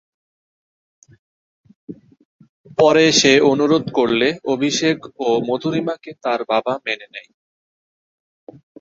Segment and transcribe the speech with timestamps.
[2.79, 7.29] পরে সে অনুরোধ করলে "অভিষেক" ও "মধুরিমা"কে তার বাবা মেনে নেয়।